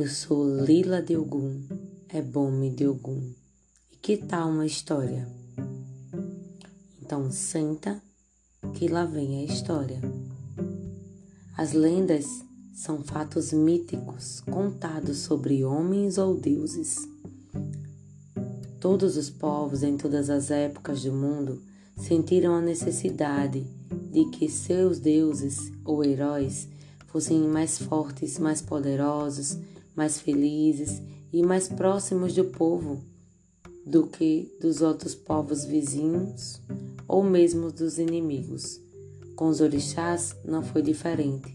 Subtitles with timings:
[0.00, 1.60] Eu sou Lila de Ogum,
[2.08, 3.32] é Bome de Ogum.
[3.90, 5.26] E que tal uma história?
[7.02, 8.00] Então senta
[8.74, 10.00] que lá vem a história.
[11.56, 16.98] As lendas são fatos míticos contados sobre homens ou deuses.
[18.78, 21.60] Todos os povos em todas as épocas do mundo
[21.96, 23.66] sentiram a necessidade
[24.12, 26.68] de que seus deuses ou heróis
[27.08, 29.58] fossem mais fortes, mais poderosos,
[29.98, 31.02] mais felizes
[31.32, 33.02] e mais próximos do povo
[33.84, 36.62] do que dos outros povos vizinhos
[37.08, 38.80] ou mesmo dos inimigos.
[39.34, 41.52] Com os orixás não foi diferente.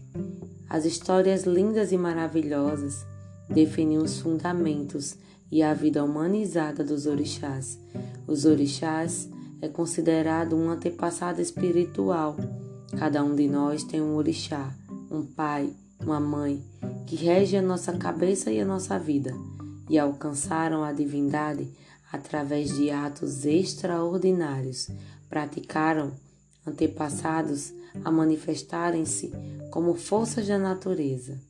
[0.68, 3.06] As histórias lindas e maravilhosas
[3.48, 5.16] definiam os fundamentos
[5.50, 7.78] e a vida humanizada dos orixás.
[8.26, 9.26] Os orixás
[9.62, 12.36] é considerado um antepassado espiritual.
[12.98, 14.70] Cada um de nós tem um orixá,
[15.10, 16.62] um pai, uma mãe,
[17.06, 19.34] que rege a nossa cabeça e a nossa vida,
[19.88, 21.72] e alcançaram a divindade
[22.10, 24.88] através de atos extraordinários,
[25.28, 26.12] praticaram
[26.66, 27.72] antepassados
[28.04, 29.32] a manifestarem-se
[29.70, 31.40] como forças da natureza.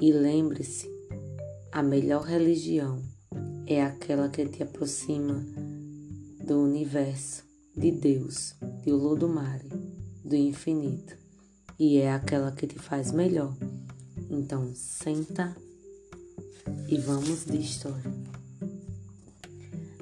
[0.00, 0.88] E lembre-se,
[1.72, 3.02] a melhor religião
[3.66, 5.44] é aquela que te aproxima
[6.44, 7.44] do universo,
[7.76, 9.68] de Deus, de Olodumare,
[10.24, 11.16] do infinito,
[11.78, 13.54] e é aquela que te faz melhor.
[14.30, 15.56] Então, senta
[16.86, 18.12] e vamos de história.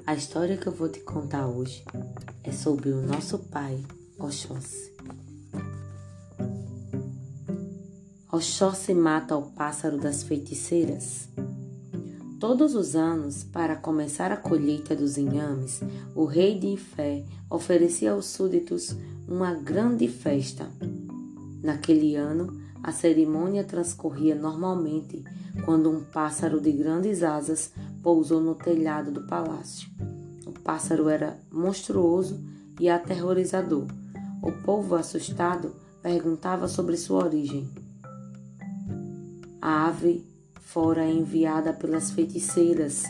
[0.05, 1.83] A história que eu vou te contar hoje
[2.43, 3.81] é sobre o nosso pai,
[4.19, 4.91] Oxóssi.
[8.31, 11.29] Oxóssi mata o pássaro das feiticeiras.
[12.39, 15.79] Todos os anos, para começar a colheita dos inhames,
[16.13, 18.95] o rei de Ifé oferecia aos súditos
[19.27, 20.69] uma grande festa.
[21.63, 25.23] Naquele ano, a cerimônia transcorria normalmente
[25.65, 27.71] quando um pássaro de grandes asas
[28.01, 29.89] pousou no telhado do palácio.
[30.45, 32.39] O pássaro era monstruoso
[32.79, 33.87] e aterrorizador.
[34.41, 37.69] O povo, assustado, perguntava sobre sua origem.
[39.61, 40.25] A ave
[40.61, 43.03] fora enviada pelas feiticeiras,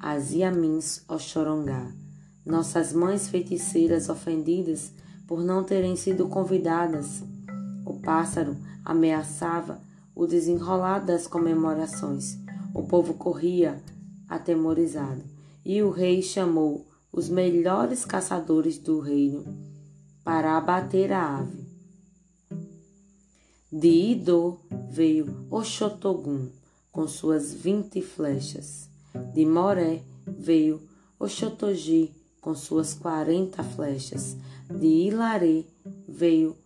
[0.00, 1.92] as Yamins Oxorongá,
[2.44, 4.92] nossas mães feiticeiras ofendidas
[5.26, 7.22] por não terem sido convidadas.
[8.08, 9.82] Pássaro ameaçava
[10.14, 12.38] o desenrolar das comemorações.
[12.72, 13.82] O povo corria
[14.26, 15.22] atemorizado,
[15.62, 19.44] e o rei chamou os melhores caçadores do reino
[20.24, 21.66] para abater a ave.
[23.70, 24.56] De Idô
[24.88, 26.48] veio Oxotogum
[26.90, 28.88] com suas vinte flechas.
[29.34, 30.80] De Moré veio
[31.20, 34.34] Oxotogi com suas quarenta flechas.
[34.70, 35.66] De Ilaré
[36.08, 36.56] veio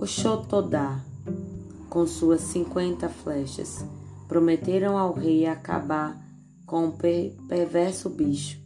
[0.00, 1.04] Oxotodá
[1.90, 3.84] com suas cinquenta flechas.
[4.26, 6.18] Prometeram ao rei acabar
[6.64, 8.58] com o per perverso bicho,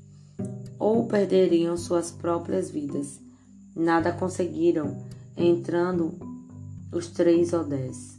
[0.78, 3.20] ou perderiam suas próprias vidas.
[3.74, 5.04] Nada conseguiram,
[5.36, 6.16] entrando
[6.92, 8.16] os três odés.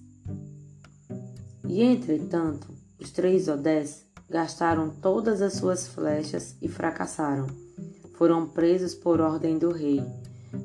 [1.70, 2.68] E entretanto,
[3.00, 7.48] os três odés gastaram todas as suas flechas e fracassaram.
[8.16, 10.04] Foram presos por ordem do rei.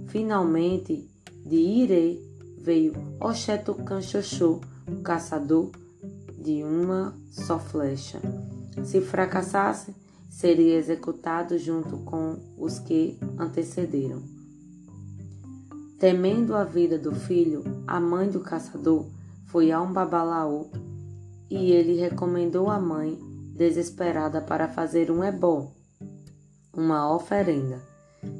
[0.08, 1.08] Finalmente,
[1.46, 2.29] de Ire
[2.60, 5.70] veio Oxetucan Xoxô, o caçador
[6.38, 8.20] de uma só flecha.
[8.84, 9.94] Se fracassasse,
[10.30, 14.22] seria executado junto com os que antecederam.
[15.98, 19.06] Temendo a vida do filho, a mãe do caçador
[19.46, 20.70] foi a um babalaô
[21.50, 23.18] e ele recomendou à mãe,
[23.54, 25.72] desesperada, para fazer um ebó,
[26.72, 27.82] uma oferenda,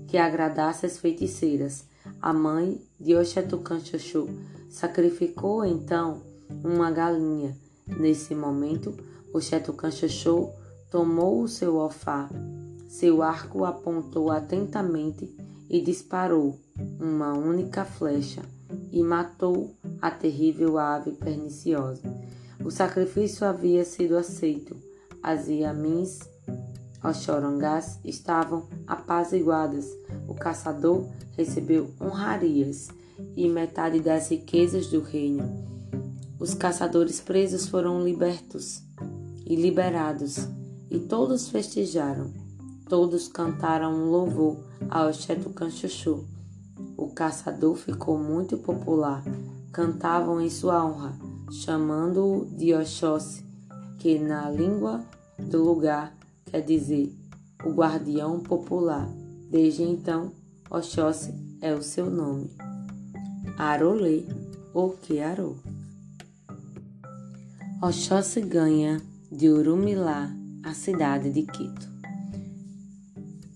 [0.07, 1.85] que agradasse as feiticeiras.
[2.21, 4.29] A mãe de Oxetucan Xoxô
[4.69, 6.23] sacrificou então
[6.65, 7.57] uma galinha.
[7.87, 8.97] Nesse momento,
[9.33, 10.51] Oxetucan Xoxô
[10.91, 12.29] tomou o seu ofá,
[12.89, 15.33] seu arco apontou atentamente
[15.69, 16.59] e disparou
[16.99, 18.43] uma única flecha
[18.91, 22.03] e matou a terrível ave perniciosa.
[22.65, 24.77] O sacrifício havia sido aceito.
[25.23, 26.21] As Iamins
[27.03, 29.87] Oxorongás estavam apaziguadas.
[30.31, 32.89] O caçador recebeu honrarias
[33.37, 35.43] e metade das riquezas do reino.
[36.39, 38.81] Os caçadores presos foram libertos
[39.45, 40.49] e liberados,
[40.89, 42.33] e todos festejaram.
[42.89, 44.57] Todos cantaram um louvor
[44.89, 46.25] ao Chetucan Chuchu.
[46.97, 49.25] O caçador ficou muito popular.
[49.73, 51.13] Cantavam em sua honra,
[51.51, 53.45] chamando-o de Oxóssi,
[53.99, 55.05] que na língua
[55.39, 56.17] do lugar
[56.47, 57.13] quer dizer
[57.65, 59.20] o guardião popular.
[59.51, 60.33] Desde então,
[60.71, 62.49] Oxóssi é o seu nome.
[63.59, 64.23] Arolê,
[64.73, 65.57] ou que arô.
[67.83, 69.03] Oxóssi ganha
[69.33, 70.31] de Urumilá
[70.63, 71.91] a cidade de Quito.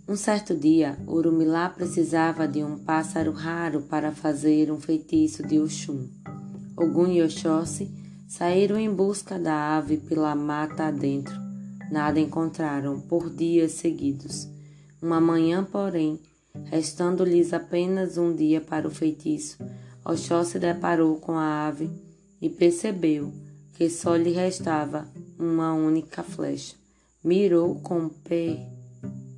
[0.09, 6.09] Um certo dia, Urumilá precisava de um pássaro raro para fazer um feitiço de Oxum.
[6.77, 7.89] Ogum e Oxóssi
[8.27, 11.41] saíram em busca da ave pela mata adentro.
[11.89, 14.54] Nada encontraram por dias seguidos.
[15.05, 16.19] Uma manhã, porém,
[16.65, 19.59] restando-lhes apenas um dia para o feitiço,
[20.03, 21.91] Oxó se deparou com a ave
[22.41, 23.31] e percebeu
[23.75, 25.07] que só lhe restava
[25.39, 26.75] uma única flecha.
[27.23, 28.11] Mirou com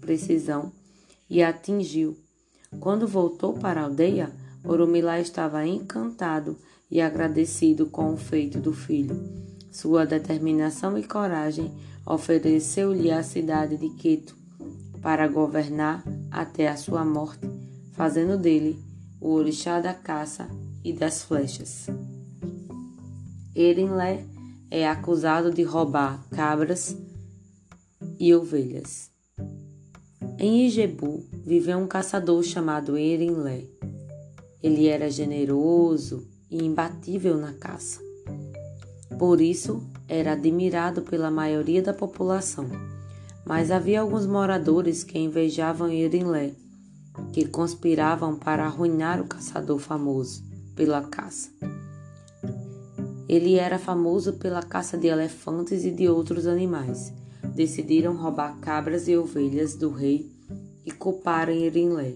[0.00, 0.70] precisão
[1.28, 2.16] e atingiu.
[2.78, 4.30] Quando voltou para a aldeia,
[4.62, 6.56] Orumilá estava encantado
[6.88, 9.20] e agradecido com o feito do filho.
[9.72, 11.74] Sua determinação e coragem
[12.06, 14.45] ofereceu-lhe a cidade de Quito
[15.00, 17.48] para governar até a sua morte,
[17.92, 18.78] fazendo dele
[19.20, 20.48] o orixá da caça
[20.84, 21.86] e das flechas.
[23.54, 24.24] Erinlé
[24.70, 26.96] é acusado de roubar cabras
[28.18, 29.10] e ovelhas.
[30.38, 33.64] Em Ijebu viveu um caçador chamado Erinlé.
[34.62, 38.00] Ele era generoso e imbatível na caça.
[39.18, 42.66] Por isso, era admirado pela maioria da população.
[43.46, 46.52] Mas havia alguns moradores que invejavam Erinlé,
[47.32, 50.42] que conspiravam para arruinar o caçador famoso
[50.74, 51.48] pela caça.
[53.28, 57.12] Ele era famoso pela caça de elefantes e de outros animais.
[57.54, 60.28] Decidiram roubar cabras e ovelhas do rei
[60.84, 62.14] e culparam Erinlé.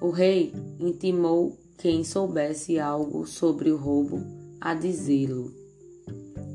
[0.00, 4.22] O rei intimou quem soubesse algo sobre o roubo
[4.60, 5.52] a dizê-lo.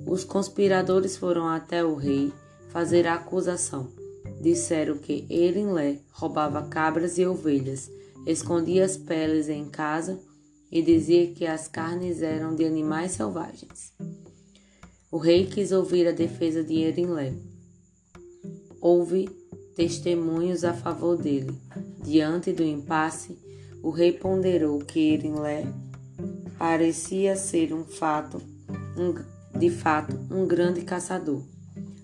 [0.07, 2.31] Os conspiradores foram até o rei
[2.69, 3.91] fazer a acusação.
[4.41, 7.89] Disseram que Erinlé roubava cabras e ovelhas,
[8.25, 10.19] escondia as peles em casa
[10.71, 13.93] e dizia que as carnes eram de animais selvagens.
[15.11, 17.33] O rei quis ouvir a defesa de Erinlé.
[18.79, 19.27] Houve
[19.75, 21.53] testemunhos a favor dele.
[22.03, 23.37] Diante do impasse,
[23.81, 25.65] o rei ponderou que Erinlé
[26.57, 28.41] parecia ser um fato,
[28.97, 31.41] um, de fato, um grande caçador,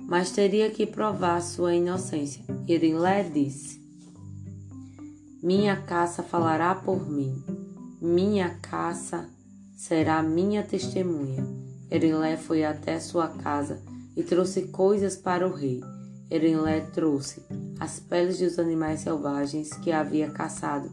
[0.07, 2.43] mas teria que provar sua inocência.
[2.67, 3.81] Erinlé disse:
[5.41, 7.43] Minha caça falará por mim.
[8.01, 9.27] Minha caça
[9.75, 11.45] será minha testemunha.
[11.89, 13.81] Erinlé foi até sua casa
[14.15, 15.81] e trouxe coisas para o rei.
[16.29, 17.41] Erinlé trouxe
[17.79, 20.91] as peles dos animais selvagens que havia caçado,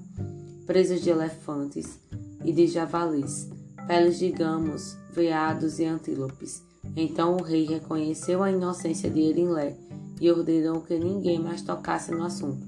[0.66, 1.98] presas de elefantes
[2.44, 3.48] e de javalis,
[3.86, 6.71] peles de gamos, veados e antílopes.
[6.96, 9.76] Então o rei reconheceu a inocência de Erinlé
[10.20, 12.66] e ordenou que ninguém mais tocasse no assunto.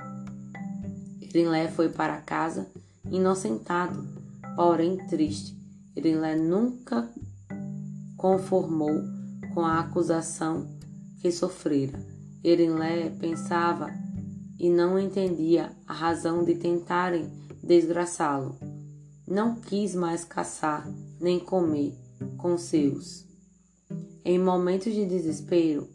[1.21, 2.67] Erinlé foi para casa
[3.11, 4.25] inocentado
[4.55, 5.57] porém triste.
[5.97, 7.09] Irilé nunca
[8.17, 9.03] conformou
[9.53, 10.67] com a acusação
[11.21, 11.99] que sofrera.
[12.43, 13.91] Irilé pensava
[14.59, 17.31] e não entendia a razão de tentarem
[17.63, 18.57] desgraçá-lo.
[19.27, 20.87] Não quis mais caçar
[21.21, 21.95] nem comer
[22.37, 23.25] com seus.
[24.25, 25.87] Em momentos de desespero,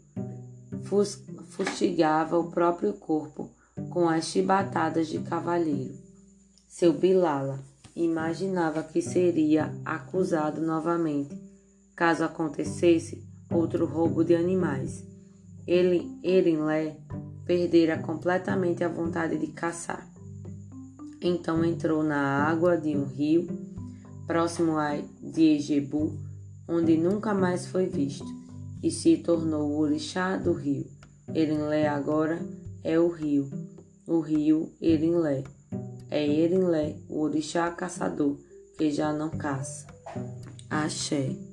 [1.48, 3.50] fustigava o próprio corpo
[3.90, 5.98] com as chibatadas de cavalheiro.
[6.68, 7.58] Seu Bilala
[7.96, 11.36] imaginava que seria acusado novamente,
[11.96, 15.04] caso acontecesse outro roubo de animais.
[15.66, 16.96] Ele, Erinlé
[17.44, 20.08] perdera completamente a vontade de caçar.
[21.20, 23.48] Então entrou na água de um rio
[24.24, 26.29] próximo a de Ejebu,
[26.70, 28.24] onde nunca mais foi visto,
[28.82, 30.86] e se tornou o orixá do rio.
[31.34, 32.40] Erinlé agora
[32.84, 33.50] é o rio,
[34.06, 35.44] o rio Erinlé.
[36.10, 38.38] É Erinlé, o orixá caçador,
[38.78, 39.86] que já não caça.
[40.68, 41.49] Axé.